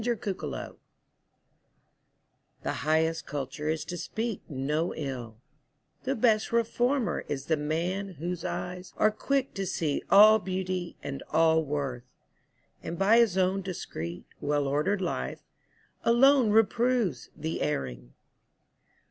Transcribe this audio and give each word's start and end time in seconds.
TRUE 0.03 0.15
CULTURE 0.17 0.77
The 2.63 2.71
highest 2.73 3.27
culture 3.27 3.69
is 3.69 3.85
to 3.85 3.97
speak 3.97 4.41
no 4.49 4.95
ill, 4.95 5.37
The 6.05 6.15
best 6.15 6.51
reformer 6.51 7.23
is 7.27 7.45
the 7.45 7.55
man 7.55 8.13
whose 8.15 8.43
eyes 8.43 8.95
Are 8.97 9.11
quick 9.11 9.53
to 9.53 9.67
see 9.67 10.01
all 10.09 10.39
beauty 10.39 10.97
and 11.03 11.21
all 11.29 11.63
worth; 11.63 12.09
And 12.81 12.97
by 12.97 13.17
his 13.19 13.37
own 13.37 13.61
discreet, 13.61 14.25
well 14.39 14.67
ordered 14.67 15.01
life, 15.01 15.43
Alone 16.03 16.49
reproves 16.49 17.29
the 17.37 17.61
erring. 17.61 18.15